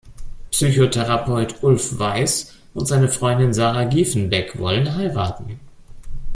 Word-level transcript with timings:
Psychotherapeut 0.49 1.61
Ulf 1.61 1.99
Weiß 1.99 2.55
und 2.73 2.87
seine 2.87 3.07
Freundin 3.07 3.53
Sarah 3.53 3.83
Gievenbeck 3.83 4.57
wollen 4.57 4.95
heiraten. 4.95 5.59